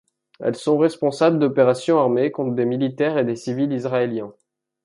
Elles 0.39 0.55
sont 0.55 0.79
responsables 0.79 1.37
d'opérations 1.37 1.99
armées 1.99 2.31
contre 2.31 2.55
des 2.55 2.65
militaires 2.65 3.19
et 3.19 3.23
des 3.23 3.35
civils 3.35 3.71
israéliens. 3.71 4.33